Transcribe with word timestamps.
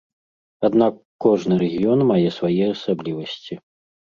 Аднак 0.69 0.95
кожны 1.25 1.57
рэгіён 1.63 2.01
мае 2.13 2.29
свае 2.39 2.65
асаблівасці. 2.73 3.61